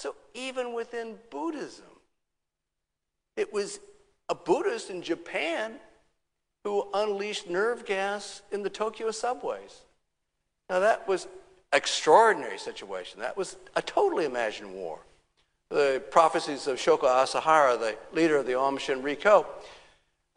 So 0.00 0.14
even 0.32 0.72
within 0.72 1.16
Buddhism, 1.28 1.84
it 3.36 3.52
was 3.52 3.80
a 4.30 4.34
Buddhist 4.34 4.88
in 4.88 5.02
Japan 5.02 5.74
who 6.64 6.88
unleashed 6.94 7.50
nerve 7.50 7.84
gas 7.84 8.40
in 8.50 8.62
the 8.62 8.70
Tokyo 8.70 9.10
subways. 9.10 9.82
Now, 10.70 10.80
that 10.80 11.06
was 11.06 11.28
extraordinary 11.74 12.56
situation. 12.56 13.20
That 13.20 13.36
was 13.36 13.58
a 13.76 13.82
totally 13.82 14.24
imagined 14.24 14.72
war. 14.72 15.00
The 15.68 16.02
prophecies 16.10 16.66
of 16.66 16.78
Shoko 16.78 17.02
Asahara, 17.02 17.78
the 17.78 17.94
leader 18.14 18.38
of 18.38 18.46
the 18.46 18.54
Aum 18.54 18.78
Shinrikyo, 18.78 19.44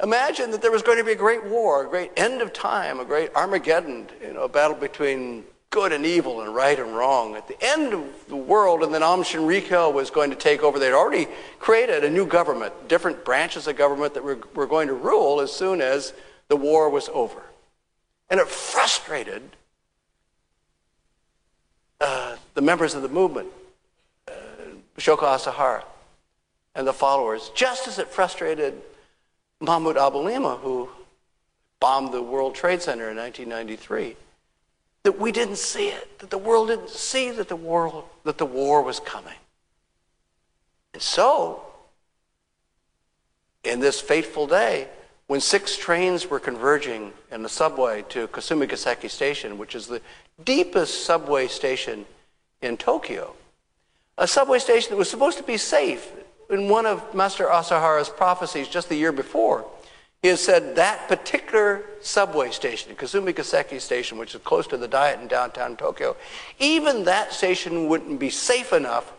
imagined 0.04 0.52
that 0.52 0.62
there 0.62 0.72
was 0.72 0.82
going 0.82 0.98
to 0.98 1.06
be 1.06 1.14
a 1.14 1.16
great 1.16 1.46
war, 1.46 1.86
a 1.86 1.90
great 1.90 2.12
end 2.18 2.42
of 2.42 2.52
time, 2.52 3.00
a 3.00 3.06
great 3.06 3.34
Armageddon, 3.34 4.08
you 4.22 4.34
know, 4.34 4.44
a 4.44 4.50
battle 4.50 4.76
between 4.76 5.46
good 5.74 5.92
and 5.92 6.06
evil 6.06 6.42
and 6.42 6.54
right 6.54 6.80
and 6.80 6.96
wrong. 6.96 7.36
At 7.36 7.48
the 7.48 7.58
end 7.60 7.94
of 7.94 8.06
the 8.30 8.36
world, 8.36 8.84
and 8.84 8.94
then 8.94 9.02
Aum 9.02 9.24
Shinrikyo 9.24 9.92
was 9.92 10.12
going 10.12 10.30
to 10.30 10.36
take 10.36 10.62
over. 10.62 10.78
They'd 10.78 10.94
already 10.94 11.28
created 11.60 12.04
a 12.04 12.10
new 12.12 12.28
government, 12.28 12.88
different 12.88 13.26
branches 13.26 13.68
of 13.68 13.76
government 13.76 14.14
that 14.14 14.24
were, 14.24 14.38
were 14.54 14.68
going 14.68 14.88
to 14.88 14.94
rule 14.94 15.42
as 15.42 15.52
soon 15.52 15.82
as 15.82 16.14
the 16.48 16.56
war 16.56 16.90
was 16.90 17.10
over. 17.10 17.42
And 18.30 18.40
it 18.40 18.48
frustrated 18.48 19.42
uh, 22.00 22.36
the 22.54 22.62
members 22.62 22.94
of 22.94 23.02
the 23.02 23.10
movement, 23.10 23.48
uh, 24.28 24.32
Shoko 25.00 25.24
Asahara, 25.24 25.84
and 26.76 26.86
the 26.86 26.94
followers, 26.94 27.50
just 27.56 27.88
as 27.88 27.98
it 27.98 28.10
frustrated 28.10 28.80
Mahmoud 29.60 29.96
Abouhalima, 29.96 30.60
who 30.60 30.90
bombed 31.80 32.14
the 32.14 32.22
World 32.22 32.54
Trade 32.54 32.84
Center 32.84 33.10
in 33.10 33.18
1993 33.18 34.18
that 35.04 35.20
we 35.20 35.32
didn't 35.32 35.58
see 35.58 35.90
it, 35.90 36.20
that 36.20 36.30
the 36.30 36.38
world 36.38 36.70
didn't 36.70 36.90
see 36.90 37.30
that 37.32 37.50
the 37.50 37.56
war, 37.56 38.06
that 38.24 38.38
the 38.38 38.46
war 38.46 38.82
was 38.82 39.00
coming. 39.00 39.36
And 40.94 41.02
so, 41.02 41.62
in 43.64 43.80
this 43.80 44.00
fateful 44.00 44.48
day, 44.48 44.88
when 45.28 45.42
six 45.42 45.78
trains 45.78 46.30
were 46.30 46.40
converging 46.40 47.12
in 47.32 47.44
the 47.44 47.50
subway 47.50 48.04
to 48.10 48.28
Kasumigaseki 48.28 49.10
Station, 49.10 49.58
which 49.58 49.76
is 49.76 49.88
the 49.88 50.02
deepest 50.44 51.06
subway 51.06 51.48
station 51.48 52.06
in 52.62 52.78
Tokyo, 52.78 53.34
a 54.18 54.28
subway 54.28 54.60
station 54.60 54.92
that 54.92 54.98
was 54.98 55.10
supposed 55.10 55.38
to 55.38 55.44
be 55.44 55.58
safe. 55.58 56.12
In 56.50 56.70
one 56.70 56.86
of 56.86 57.16
Master 57.16 57.46
Asahara's 57.46 58.10
prophecies 58.10 58.68
just 58.68 58.90
the 58.90 58.96
year 58.96 59.12
before, 59.12 59.66
he 60.24 60.30
has 60.30 60.42
said 60.42 60.78
that 60.78 61.10
particular 61.10 61.84
subway 62.00 62.50
station, 62.50 62.96
Kasumigaseki 62.96 63.82
Station, 63.82 64.18
which 64.18 64.34
is 64.34 64.42
close 64.42 64.66
to 64.68 64.78
the 64.78 64.88
Diet 64.88 65.20
in 65.20 65.28
downtown 65.28 65.76
Tokyo, 65.76 66.16
even 66.60 67.04
that 67.04 67.34
station 67.34 67.90
wouldn't 67.90 68.22
be 68.22 68.30
safe 68.30 68.72
enough 68.72 69.12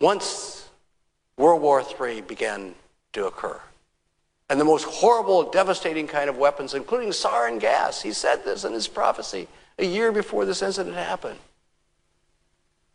once 0.00 0.70
World 1.36 1.60
War 1.60 1.82
III 1.82 2.22
began 2.22 2.74
to 3.12 3.26
occur. 3.26 3.60
And 4.48 4.58
the 4.58 4.64
most 4.64 4.84
horrible, 4.84 5.50
devastating 5.50 6.06
kind 6.06 6.30
of 6.30 6.38
weapons, 6.38 6.72
including 6.72 7.10
sarin 7.10 7.60
gas. 7.60 8.00
He 8.00 8.12
said 8.12 8.46
this 8.46 8.64
in 8.64 8.72
his 8.72 8.88
prophecy 8.88 9.46
a 9.78 9.84
year 9.84 10.10
before 10.10 10.46
this 10.46 10.62
incident 10.62 10.96
happened. 10.96 11.38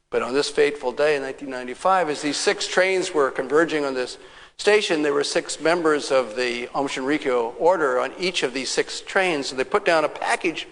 But 0.09 0.23
on 0.23 0.33
this 0.33 0.49
fateful 0.49 0.91
day 0.91 1.15
in 1.15 1.21
1995, 1.21 2.09
as 2.09 2.21
these 2.23 2.37
six 2.37 2.67
trains 2.67 3.13
were 3.13 3.29
converging 3.29 3.85
on 3.85 3.93
this 3.93 4.17
station, 4.59 5.01
there 5.01 5.13
were 5.13 5.23
six 5.23 5.61
members 5.61 6.11
of 6.11 6.35
the 6.35 6.67
Aum 6.75 6.87
Shinrikyo 6.87 7.53
order 7.59 7.99
on 7.99 8.11
each 8.19 8.43
of 8.43 8.53
these 8.53 8.69
six 8.69 8.99
trains. 8.99 9.47
So 9.47 9.55
they 9.55 9.63
put 9.63 9.85
down 9.85 10.03
a 10.03 10.09
package 10.09 10.67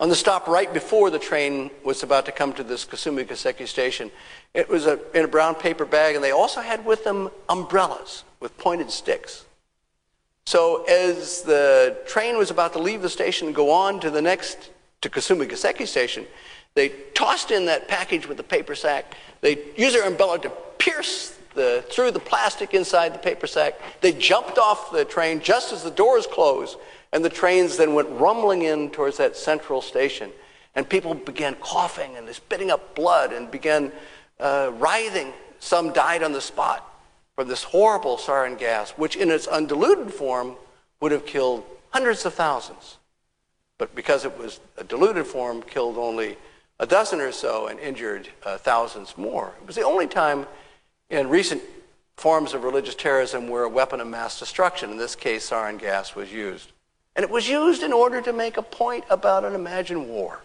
on 0.00 0.08
the 0.08 0.16
stop 0.16 0.48
right 0.48 0.72
before 0.72 1.10
the 1.10 1.18
train 1.18 1.70
was 1.84 2.02
about 2.02 2.24
to 2.24 2.32
come 2.32 2.52
to 2.54 2.64
this 2.64 2.86
Kasumigaseki 2.86 3.66
station. 3.68 4.10
It 4.54 4.68
was 4.68 4.86
a, 4.86 4.98
in 5.16 5.24
a 5.24 5.28
brown 5.28 5.56
paper 5.56 5.84
bag, 5.84 6.14
and 6.14 6.24
they 6.24 6.30
also 6.30 6.60
had 6.60 6.84
with 6.86 7.04
them 7.04 7.28
umbrellas 7.48 8.24
with 8.40 8.56
pointed 8.56 8.90
sticks. 8.90 9.44
So 10.46 10.84
as 10.84 11.42
the 11.42 11.98
train 12.06 12.38
was 12.38 12.50
about 12.50 12.72
to 12.72 12.78
leave 12.78 13.02
the 13.02 13.10
station 13.10 13.48
and 13.48 13.54
go 13.54 13.70
on 13.70 14.00
to 14.00 14.10
the 14.10 14.22
next, 14.22 14.70
to 15.02 15.10
Kasumigaseki 15.10 15.86
station, 15.86 16.26
they 16.74 16.88
tossed 17.12 17.50
in 17.50 17.66
that 17.66 17.88
package 17.88 18.26
with 18.26 18.36
the 18.36 18.42
paper 18.42 18.74
sack. 18.74 19.14
They 19.42 19.58
used 19.76 19.94
their 19.94 20.06
umbrella 20.06 20.38
to 20.40 20.50
pierce 20.78 21.37
the, 21.58 21.84
through 21.90 22.12
the 22.12 22.20
plastic 22.20 22.72
inside 22.72 23.12
the 23.12 23.18
paper 23.18 23.46
sack. 23.46 23.74
They 24.00 24.12
jumped 24.12 24.56
off 24.56 24.90
the 24.90 25.04
train 25.04 25.40
just 25.40 25.72
as 25.72 25.82
the 25.82 25.90
doors 25.90 26.26
closed, 26.26 26.78
and 27.12 27.24
the 27.24 27.28
trains 27.28 27.76
then 27.76 27.94
went 27.94 28.08
rumbling 28.10 28.62
in 28.62 28.90
towards 28.90 29.18
that 29.18 29.36
central 29.36 29.82
station. 29.82 30.30
And 30.74 30.88
people 30.88 31.14
began 31.14 31.54
coughing 31.56 32.16
and 32.16 32.32
spitting 32.34 32.70
up 32.70 32.94
blood 32.94 33.32
and 33.32 33.50
began 33.50 33.92
uh, 34.38 34.70
writhing. 34.74 35.32
Some 35.58 35.92
died 35.92 36.22
on 36.22 36.32
the 36.32 36.40
spot 36.40 36.88
from 37.34 37.48
this 37.48 37.64
horrible 37.64 38.16
sarin 38.16 38.56
gas, 38.56 38.90
which 38.92 39.16
in 39.16 39.30
its 39.30 39.46
undiluted 39.48 40.14
form 40.14 40.56
would 41.00 41.12
have 41.12 41.26
killed 41.26 41.64
hundreds 41.90 42.24
of 42.24 42.34
thousands. 42.34 42.98
But 43.76 43.94
because 43.94 44.24
it 44.24 44.38
was 44.38 44.60
a 44.76 44.84
diluted 44.84 45.26
form, 45.26 45.62
killed 45.62 45.98
only 45.98 46.36
a 46.80 46.86
dozen 46.86 47.20
or 47.20 47.32
so 47.32 47.66
and 47.66 47.80
injured 47.80 48.28
uh, 48.44 48.58
thousands 48.58 49.18
more. 49.18 49.52
It 49.60 49.66
was 49.66 49.76
the 49.76 49.82
only 49.82 50.06
time 50.06 50.46
in 51.10 51.28
recent 51.28 51.62
forms 52.16 52.52
of 52.52 52.64
religious 52.64 52.94
terrorism 52.94 53.48
where 53.48 53.62
a 53.62 53.68
weapon 53.68 54.00
of 54.00 54.06
mass 54.06 54.38
destruction, 54.38 54.90
in 54.90 54.98
this 54.98 55.14
case 55.14 55.48
sarin 55.48 55.78
gas, 55.78 56.14
was 56.14 56.32
used. 56.32 56.72
And 57.16 57.24
it 57.24 57.30
was 57.30 57.48
used 57.48 57.82
in 57.82 57.92
order 57.92 58.20
to 58.20 58.32
make 58.32 58.56
a 58.56 58.62
point 58.62 59.04
about 59.10 59.44
an 59.44 59.54
imagined 59.54 60.08
war, 60.08 60.40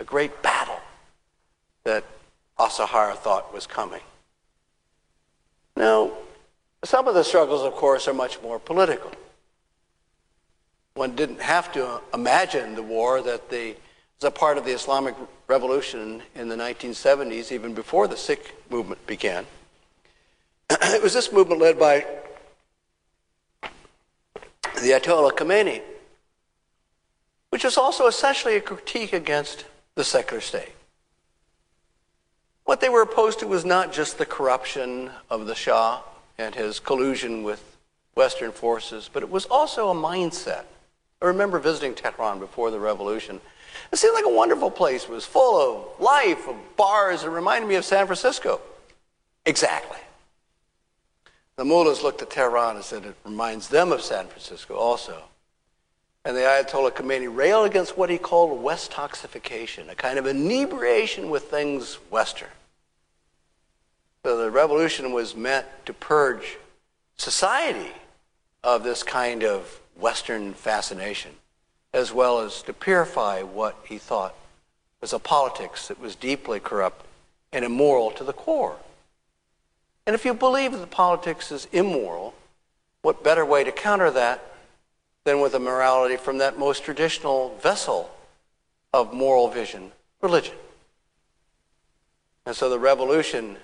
a 0.00 0.04
great 0.04 0.42
battle 0.42 0.80
that 1.84 2.04
Asahara 2.58 3.16
thought 3.16 3.52
was 3.52 3.66
coming. 3.66 4.00
Now, 5.76 6.12
some 6.84 7.08
of 7.08 7.14
the 7.14 7.24
struggles, 7.24 7.62
of 7.62 7.74
course, 7.74 8.08
are 8.08 8.14
much 8.14 8.40
more 8.42 8.58
political. 8.58 9.12
One 10.94 11.16
didn't 11.16 11.40
have 11.40 11.72
to 11.72 12.00
imagine 12.12 12.76
the 12.76 12.82
war 12.82 13.20
that 13.22 13.50
the, 13.50 13.74
was 14.20 14.24
a 14.24 14.30
part 14.30 14.58
of 14.58 14.64
the 14.64 14.70
Islamic 14.70 15.16
Revolution 15.48 16.22
in 16.34 16.48
the 16.48 16.56
1970s, 16.56 17.50
even 17.50 17.74
before 17.74 18.06
the 18.06 18.16
Sikh 18.16 18.54
movement 18.70 19.04
began. 19.06 19.44
Was 21.04 21.12
this 21.12 21.30
movement 21.30 21.60
led 21.60 21.78
by 21.78 22.02
the 23.60 24.88
Ayatollah 24.88 25.32
Khomeini, 25.32 25.82
which 27.50 27.62
was 27.62 27.76
also 27.76 28.06
essentially 28.06 28.56
a 28.56 28.60
critique 28.62 29.12
against 29.12 29.66
the 29.96 30.02
secular 30.02 30.40
state. 30.40 30.72
What 32.64 32.80
they 32.80 32.88
were 32.88 33.02
opposed 33.02 33.40
to 33.40 33.46
was 33.46 33.66
not 33.66 33.92
just 33.92 34.16
the 34.16 34.24
corruption 34.24 35.10
of 35.28 35.44
the 35.44 35.54
Shah 35.54 36.00
and 36.38 36.54
his 36.54 36.80
collusion 36.80 37.42
with 37.42 37.76
Western 38.14 38.50
forces, 38.50 39.10
but 39.12 39.22
it 39.22 39.28
was 39.28 39.44
also 39.44 39.90
a 39.90 39.94
mindset. 39.94 40.64
I 41.20 41.26
remember 41.26 41.58
visiting 41.58 41.94
Tehran 41.94 42.38
before 42.38 42.70
the 42.70 42.80
revolution. 42.80 43.42
It 43.92 43.98
seemed 43.98 44.14
like 44.14 44.24
a 44.24 44.34
wonderful 44.34 44.70
place. 44.70 45.04
It 45.04 45.10
was 45.10 45.26
full 45.26 45.60
of 45.60 46.00
life, 46.00 46.48
of 46.48 46.56
bars. 46.78 47.24
It 47.24 47.28
reminded 47.28 47.68
me 47.68 47.74
of 47.74 47.84
San 47.84 48.06
Francisco. 48.06 48.58
Exactly. 49.44 49.98
The 51.56 51.64
mullahs 51.64 52.02
looked 52.02 52.20
at 52.22 52.30
Tehran 52.30 52.76
and 52.76 52.84
said 52.84 53.04
it 53.04 53.14
reminds 53.24 53.68
them 53.68 53.92
of 53.92 54.02
San 54.02 54.26
Francisco 54.26 54.74
also. 54.74 55.22
And 56.24 56.36
the 56.36 56.40
Ayatollah 56.40 56.92
Khomeini 56.92 57.34
railed 57.34 57.66
against 57.66 57.96
what 57.96 58.10
he 58.10 58.18
called 58.18 58.62
West 58.62 58.90
toxification, 58.90 59.88
a 59.90 59.94
kind 59.94 60.18
of 60.18 60.26
inebriation 60.26 61.30
with 61.30 61.44
things 61.44 61.94
Western. 62.10 62.48
So 64.24 64.38
the 64.38 64.50
revolution 64.50 65.12
was 65.12 65.36
meant 65.36 65.66
to 65.84 65.92
purge 65.92 66.56
society 67.16 67.92
of 68.64 68.82
this 68.82 69.02
kind 69.02 69.44
of 69.44 69.80
Western 69.96 70.54
fascination, 70.54 71.32
as 71.92 72.12
well 72.12 72.40
as 72.40 72.62
to 72.62 72.72
purify 72.72 73.42
what 73.42 73.76
he 73.84 73.98
thought 73.98 74.34
was 75.00 75.12
a 75.12 75.18
politics 75.18 75.88
that 75.88 76.00
was 76.00 76.16
deeply 76.16 76.58
corrupt 76.58 77.04
and 77.52 77.64
immoral 77.64 78.10
to 78.12 78.24
the 78.24 78.32
core. 78.32 78.76
And 80.06 80.14
if 80.14 80.24
you 80.24 80.34
believe 80.34 80.72
that 80.72 80.90
politics 80.90 81.50
is 81.50 81.66
immoral, 81.72 82.34
what 83.02 83.24
better 83.24 83.44
way 83.44 83.64
to 83.64 83.72
counter 83.72 84.10
that 84.10 84.54
than 85.24 85.40
with 85.40 85.54
a 85.54 85.58
morality 85.58 86.16
from 86.16 86.38
that 86.38 86.58
most 86.58 86.84
traditional 86.84 87.56
vessel 87.62 88.10
of 88.92 89.12
moral 89.12 89.48
vision, 89.48 89.92
religion? 90.20 90.54
And 92.46 92.54
so 92.54 92.68
the 92.68 92.78
revolution 92.78 93.56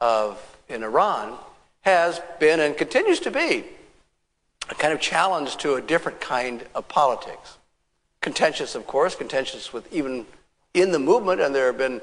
of 0.00 0.56
in 0.68 0.82
Iran 0.82 1.36
has 1.82 2.20
been 2.38 2.60
and 2.60 2.76
continues 2.76 3.20
to 3.20 3.30
be 3.30 3.64
a 4.68 4.74
kind 4.74 4.92
of 4.92 5.00
challenge 5.00 5.56
to 5.58 5.74
a 5.74 5.80
different 5.80 6.20
kind 6.20 6.64
of 6.74 6.86
politics. 6.88 7.56
Contentious, 8.20 8.74
of 8.74 8.86
course, 8.86 9.14
contentious 9.14 9.72
with 9.72 9.90
even 9.92 10.26
in 10.74 10.92
the 10.92 10.98
movement, 10.98 11.40
and 11.40 11.54
there 11.54 11.66
have 11.66 11.78
been 11.78 12.00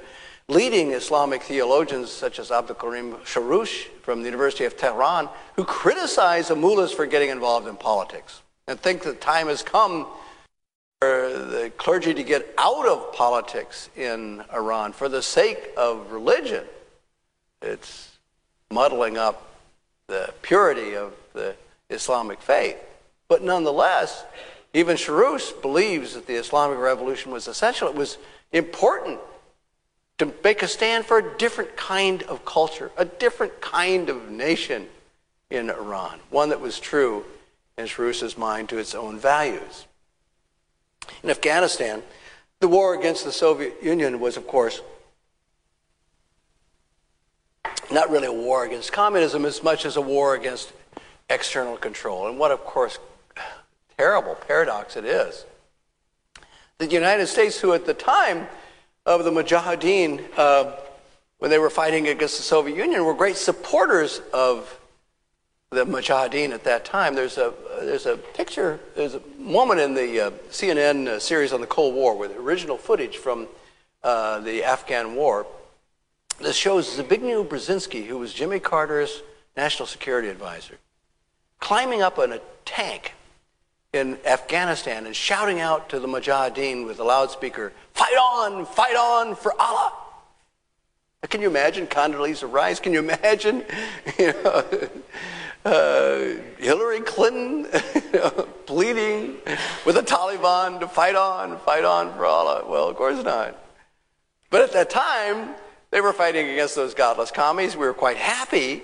leading 0.50 0.92
Islamic 0.92 1.44
theologians 1.44 2.12
such 2.12 2.40
as 2.40 2.52
Abdul 2.52 2.76
Karim 2.76 3.18
from 3.24 4.22
the 4.22 4.28
University 4.28 4.66
of 4.66 4.78
Tehran 4.78 5.30
who 5.56 5.64
criticize 5.64 6.48
the 6.48 6.56
mullahs 6.56 6.92
for 6.92 7.06
getting 7.06 7.30
involved 7.30 7.68
in 7.68 7.76
politics 7.76 8.42
and 8.68 8.80
think 8.80 9.04
that 9.04 9.20
time 9.22 9.48
has 9.48 9.62
come 9.62 10.08
for 11.02 11.30
the 11.30 11.72
clergy 11.78 12.14
to 12.14 12.24
get 12.24 12.54
out 12.58 12.88
of 12.88 13.14
politics 13.14 13.90
in 13.96 14.44
Iran 14.54 14.94
for 14.94 15.10
the 15.10 15.22
sake 15.22 15.70
of 15.78 16.12
religion 16.12 16.64
it's 17.62 18.18
muddling 18.72 19.18
up 19.18 19.56
the 20.08 20.34
purity 20.42 20.96
of 20.96 21.14
the 21.34 21.56
Islamic 21.90 22.42
faith. 22.42 22.78
But 23.28 23.44
nonetheless, 23.44 24.24
even 24.74 24.96
Soroush 24.96 25.62
believes 25.62 26.14
that 26.14 26.28
the 26.28 26.36
Islamic 26.36 26.78
Revolution 26.78 27.32
was 27.32 27.48
essential. 27.48 27.88
It 27.88 27.96
was 27.96 28.18
important 28.52 29.20
to 30.18 30.34
make 30.44 30.64
a 30.64 30.68
stand 30.68 31.06
for 31.06 31.20
a 31.20 31.38
different 31.38 31.76
kind 31.78 32.24
of 32.24 32.44
culture, 32.46 32.92
a 32.98 33.06
different 33.06 33.62
kind 33.62 34.10
of 34.10 34.30
nation 34.30 34.88
in 35.50 35.70
Iran, 35.70 36.20
one 36.30 36.50
that 36.50 36.60
was 36.60 36.80
true 36.80 37.24
in 37.78 37.86
Soroush's 37.86 38.38
mind 38.38 38.70
to 38.70 38.78
its 38.78 38.96
own 38.96 39.20
values. 39.20 39.86
In 41.24 41.30
Afghanistan, 41.30 42.02
the 42.60 42.68
war 42.68 42.96
against 42.96 43.24
the 43.24 43.32
Soviet 43.32 43.82
Union 43.82 44.20
was, 44.20 44.36
of 44.36 44.48
course, 44.48 44.82
not 47.92 48.10
really 48.10 48.28
a 48.28 48.34
war 48.34 48.66
against 48.66 48.92
communism 48.92 49.46
as 49.46 49.64
much 49.64 49.86
as 49.86 49.96
a 49.96 50.02
war 50.02 50.36
against 50.36 50.74
external 51.30 51.78
control. 51.78 52.28
And 52.28 52.40
what, 52.40 52.52
of 52.52 52.66
course, 52.66 52.98
terrible 53.98 54.36
paradox 54.36 54.98
it 54.98 55.06
is. 55.06 55.46
The 56.80 56.88
United 56.88 57.28
States, 57.28 57.60
who 57.60 57.74
at 57.74 57.86
the 57.86 57.94
time 57.94 58.48
of 59.08 59.24
the 59.24 59.32
Mujahideen, 59.32 60.22
uh, 60.36 60.74
when 61.40 61.50
they 61.50 61.58
were 61.58 61.70
fighting 61.70 62.10
against 62.10 62.36
the 62.38 62.44
Soviet 62.44 62.76
Union, 62.76 63.06
were 63.06 63.14
great 63.14 63.38
supporters 63.38 64.22
of 64.34 64.80
the 65.70 65.86
Mujahideen 65.86 66.52
at 66.52 66.66
that 66.66 66.84
time. 66.84 67.16
There's 67.16 67.38
a, 67.38 67.54
there's 67.80 68.06
a 68.06 68.18
picture, 68.18 68.82
there's 68.96 69.16
a 69.16 69.22
moment 69.40 69.80
in 69.80 69.94
the 69.94 70.28
uh, 70.28 70.32
CNN 70.52 71.08
uh, 71.08 71.20
series 71.20 71.54
on 71.54 71.62
the 71.62 71.68
Cold 71.68 71.96
War 71.96 72.18
with 72.18 72.36
original 72.36 72.78
footage 72.78 73.16
from 73.16 73.48
uh, 74.04 74.40
the 74.40 74.64
Afghan 74.64 75.16
War. 75.16 75.48
This 76.40 76.58
shows 76.58 76.98
Zbigniew 76.98 77.48
Brzezinski, 77.48 78.06
who 78.06 78.18
was 78.18 78.34
Jimmy 78.34 78.60
Carter's 78.60 79.24
national 79.56 79.88
security 79.88 80.28
advisor, 80.28 80.78
climbing 81.60 82.02
up 82.02 82.20
on 82.20 82.34
a 82.34 82.42
tank 82.66 83.14
in 83.98 84.18
Afghanistan 84.26 85.06
and 85.06 85.16
shouting 85.16 85.60
out 85.60 85.90
to 85.90 86.00
the 86.00 86.08
Mujahideen 86.08 86.86
with 86.86 87.00
a 87.00 87.04
loudspeaker, 87.04 87.74
Fight 87.98 88.14
on, 88.14 88.66
fight 88.68 88.96
on 88.96 89.36
for 89.36 89.60
Allah. 89.60 89.92
Can 91.30 91.42
you 91.42 91.48
imagine 91.50 91.88
Condoleezza 91.88 92.50
Rice? 92.50 92.80
Can 92.80 92.94
you 92.94 93.00
imagine 93.00 93.66
you 94.20 94.34
know, 94.34 94.64
uh, 95.66 96.20
Hillary 96.60 97.02
Clinton 97.02 97.66
pleading 98.68 99.38
with 99.84 99.96
the 99.96 100.04
Taliban 100.04 100.80
to 100.80 100.88
fight 100.88 101.16
on, 101.16 101.58
fight 101.62 101.84
on 101.84 102.14
for 102.14 102.26
Allah? 102.26 102.64
Well, 102.68 102.88
of 102.88 102.96
course 102.96 103.24
not. 103.24 103.58
But 104.52 104.62
at 104.62 104.74
that 104.74 104.92
time, 104.92 105.56
they 105.90 106.00
were 106.00 106.14
fighting 106.14 106.48
against 106.50 106.76
those 106.76 106.94
godless 106.94 107.32
commies. 107.32 107.76
We 107.76 107.88
were 107.88 107.96
quite 107.96 108.18
happy 108.18 108.84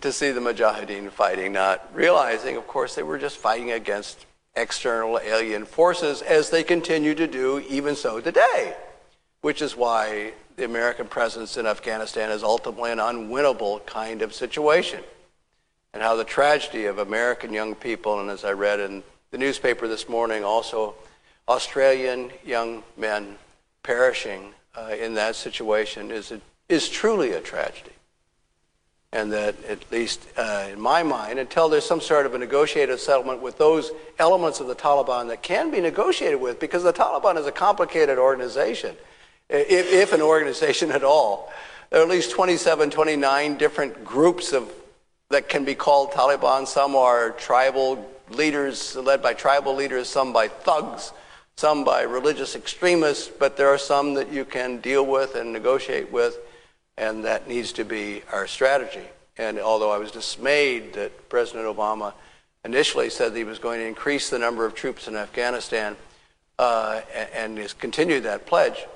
to 0.00 0.12
see 0.12 0.32
the 0.32 0.40
Mujahideen 0.40 1.10
fighting, 1.12 1.52
not 1.52 1.88
realizing, 1.94 2.56
of 2.56 2.66
course, 2.66 2.96
they 2.96 3.04
were 3.04 3.18
just 3.18 3.36
fighting 3.36 3.70
against 3.70 4.26
external 4.56 5.18
alien 5.18 5.64
forces, 5.64 6.22
as 6.22 6.50
they 6.50 6.62
continue 6.62 7.14
to 7.14 7.26
do 7.26 7.60
even 7.68 7.94
so 7.94 8.20
today, 8.20 8.74
which 9.40 9.62
is 9.62 9.76
why 9.76 10.32
the 10.56 10.64
American 10.64 11.06
presence 11.06 11.56
in 11.56 11.66
Afghanistan 11.66 12.30
is 12.30 12.42
ultimately 12.42 12.90
an 12.90 12.98
unwinnable 12.98 13.84
kind 13.86 14.22
of 14.22 14.34
situation. 14.34 15.00
And 15.92 16.02
how 16.02 16.16
the 16.16 16.24
tragedy 16.24 16.86
of 16.86 16.98
American 16.98 17.52
young 17.52 17.74
people, 17.74 18.20
and 18.20 18.30
as 18.30 18.44
I 18.44 18.52
read 18.52 18.80
in 18.80 19.02
the 19.30 19.38
newspaper 19.38 19.88
this 19.88 20.08
morning, 20.08 20.44
also 20.44 20.94
Australian 21.48 22.30
young 22.44 22.82
men 22.96 23.36
perishing 23.82 24.54
uh, 24.76 24.94
in 24.98 25.14
that 25.14 25.34
situation 25.34 26.10
is, 26.10 26.30
a, 26.30 26.40
is 26.68 26.88
truly 26.88 27.32
a 27.32 27.40
tragedy 27.40 27.90
and 29.12 29.32
that 29.32 29.56
at 29.64 29.90
least 29.90 30.26
uh, 30.36 30.68
in 30.72 30.80
my 30.80 31.02
mind, 31.02 31.38
until 31.38 31.68
there's 31.68 31.84
some 31.84 32.00
sort 32.00 32.26
of 32.26 32.34
a 32.34 32.38
negotiated 32.38 33.00
settlement 33.00 33.42
with 33.42 33.58
those 33.58 33.90
elements 34.18 34.60
of 34.60 34.68
the 34.68 34.74
Taliban 34.74 35.28
that 35.28 35.42
can 35.42 35.70
be 35.70 35.80
negotiated 35.80 36.40
with, 36.40 36.60
because 36.60 36.84
the 36.84 36.92
Taliban 36.92 37.36
is 37.36 37.46
a 37.46 37.52
complicated 37.52 38.18
organization, 38.18 38.94
if, 39.48 39.92
if 39.92 40.12
an 40.12 40.22
organization 40.22 40.92
at 40.92 41.02
all. 41.02 41.52
There 41.90 41.98
are 41.98 42.04
at 42.04 42.08
least 42.08 42.30
27, 42.30 42.90
29 42.90 43.56
different 43.56 44.04
groups 44.04 44.52
of 44.52 44.70
that 45.30 45.48
can 45.48 45.64
be 45.64 45.74
called 45.74 46.12
Taliban. 46.12 46.66
Some 46.66 46.94
are 46.94 47.30
tribal 47.30 48.08
leaders, 48.30 48.94
led 48.96 49.22
by 49.22 49.34
tribal 49.34 49.74
leaders, 49.74 50.08
some 50.08 50.32
by 50.32 50.48
thugs, 50.48 51.12
some 51.56 51.84
by 51.84 52.02
religious 52.02 52.54
extremists, 52.54 53.28
but 53.28 53.56
there 53.56 53.68
are 53.68 53.78
some 53.78 54.14
that 54.14 54.32
you 54.32 54.44
can 54.44 54.78
deal 54.78 55.04
with 55.04 55.34
and 55.34 55.52
negotiate 55.52 56.12
with 56.12 56.38
and 56.96 57.24
that 57.24 57.48
needs 57.48 57.72
to 57.72 57.84
be 57.84 58.22
our 58.32 58.46
strategy. 58.46 59.06
And 59.38 59.58
although 59.58 59.90
I 59.90 59.98
was 59.98 60.10
dismayed 60.10 60.92
that 60.94 61.28
President 61.28 61.64
Obama 61.64 62.12
initially 62.64 63.08
said 63.08 63.32
that 63.32 63.38
he 63.38 63.44
was 63.44 63.58
going 63.58 63.80
to 63.80 63.86
increase 63.86 64.28
the 64.28 64.38
number 64.38 64.66
of 64.66 64.74
troops 64.74 65.08
in 65.08 65.16
Afghanistan 65.16 65.96
uh, 66.58 67.00
and 67.34 67.56
has 67.58 67.72
continued 67.72 68.24
that 68.24 68.46
pledge, 68.46 68.86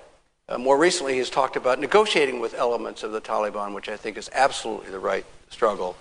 uh, 0.48 0.58
more 0.58 0.76
recently 0.76 1.14
he's 1.14 1.30
talked 1.30 1.56
about 1.56 1.80
negotiating 1.80 2.40
with 2.40 2.52
elements 2.54 3.02
of 3.02 3.12
the 3.12 3.20
Taliban, 3.20 3.74
which 3.74 3.88
I 3.88 3.96
think 3.96 4.18
is 4.18 4.28
absolutely 4.34 4.90
the 4.90 4.98
right 4.98 5.24
struggle 5.48 5.96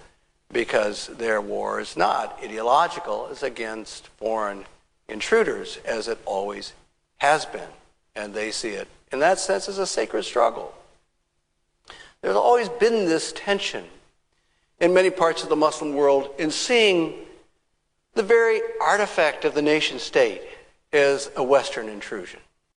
because 0.52 1.08
their 1.08 1.42
war 1.42 1.80
is 1.80 1.98
not 1.98 2.38
ideological, 2.44 3.28
it's 3.32 3.44
against 3.44 4.08
foreign 4.18 4.66
intruders, 5.08 5.78
as 5.86 6.08
it 6.08 6.20
always 6.26 6.74
has 7.18 7.46
been. 7.46 7.70
And 8.16 8.34
they 8.34 8.52
see 8.52 8.70
it, 8.70 8.88
in 9.12 9.20
that 9.20 9.40
sense, 9.40 9.68
as 9.68 9.80
a 9.80 9.88
sacred 9.88 10.24
struggle. 10.24 10.76
There's 12.24 12.38
always 12.38 12.70
been 12.70 13.06
this 13.06 13.34
tension 13.34 13.84
in 14.80 14.94
many 14.94 15.10
parts 15.10 15.44
of 15.44 15.50
the 15.50 15.58
Muslim 15.58 15.94
world 15.94 16.30
in 16.40 16.52
seeing 16.52 17.16
the 18.14 18.24
very 18.24 18.62
artifact 18.82 19.44
of 19.44 19.54
the 19.54 19.62
nation 19.62 20.00
state 20.00 20.42
as 20.94 21.30
a 21.36 21.44
Western 21.44 21.90
intrusion. 21.90 22.40